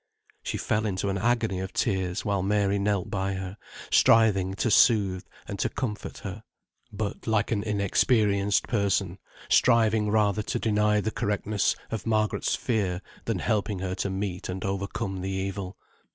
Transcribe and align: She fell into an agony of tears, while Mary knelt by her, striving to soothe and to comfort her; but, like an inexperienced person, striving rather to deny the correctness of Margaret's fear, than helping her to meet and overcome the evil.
She 0.41 0.57
fell 0.57 0.87
into 0.87 1.09
an 1.09 1.19
agony 1.19 1.59
of 1.59 1.73
tears, 1.73 2.25
while 2.25 2.41
Mary 2.41 2.79
knelt 2.79 3.11
by 3.11 3.33
her, 3.33 3.55
striving 3.91 4.55
to 4.55 4.71
soothe 4.71 5.25
and 5.47 5.59
to 5.59 5.69
comfort 5.69 6.17
her; 6.25 6.41
but, 6.91 7.27
like 7.27 7.51
an 7.51 7.61
inexperienced 7.61 8.67
person, 8.67 9.19
striving 9.47 10.09
rather 10.09 10.41
to 10.41 10.57
deny 10.57 11.01
the 11.01 11.11
correctness 11.11 11.75
of 11.91 12.07
Margaret's 12.07 12.55
fear, 12.55 13.03
than 13.25 13.37
helping 13.37 13.77
her 13.77 13.93
to 13.93 14.09
meet 14.09 14.49
and 14.49 14.65
overcome 14.65 15.21
the 15.21 15.29
evil. 15.29 15.77